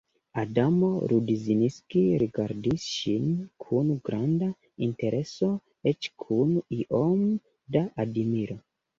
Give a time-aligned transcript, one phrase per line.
[0.41, 3.27] Adamo Rudzinski rigardis ŝin
[3.65, 4.47] kun granda
[4.87, 5.49] intereso,
[5.91, 7.21] eĉ kun iom
[7.77, 8.57] da admiro.